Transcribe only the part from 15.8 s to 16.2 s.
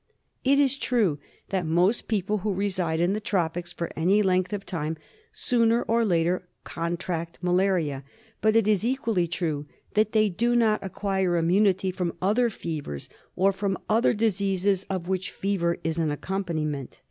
FEVERS. I5I is an